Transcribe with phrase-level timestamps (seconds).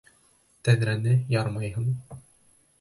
[0.69, 1.95] Тәҙрәне ярмайһың!